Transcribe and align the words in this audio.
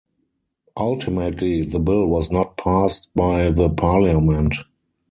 Ultimately 0.77 1.61
the 1.63 1.77
bill 1.77 2.07
was 2.07 2.31
not 2.31 2.57
passed 2.57 3.11
by 3.13 3.51
the 3.51 3.69
Parliament. 3.69 4.55